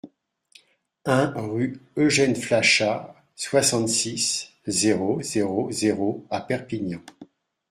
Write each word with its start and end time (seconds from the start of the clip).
un 1.05 1.29
rue 1.47 1.79
Eugene 1.95 2.35
Flachat, 2.35 3.13
soixante-six, 3.35 4.51
zéro 4.65 5.21
zéro 5.21 5.71
zéro 5.71 6.25
à 6.31 6.41
Perpignan 6.41 7.01